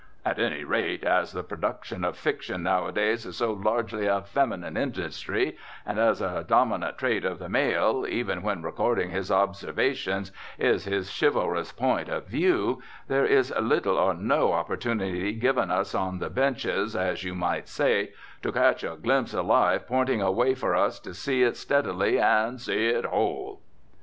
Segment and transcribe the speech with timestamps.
[0.25, 5.55] At any rate, as the production of fiction nowadays is so largely a feminine industry,
[5.85, 11.11] and as a dominant trait of the male, even when recording his observations, is his
[11.15, 16.95] chivalrous point of view, there is little or no opportunity given us on the benches,
[16.95, 18.09] as you might say,
[18.41, 22.17] to catch a glimpse of life pointing a way for us to see it steadily
[22.19, 23.61] and see it whole."